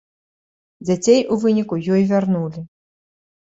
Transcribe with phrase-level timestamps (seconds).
[0.87, 2.65] Дзяцей у выніку ёй вярнулі.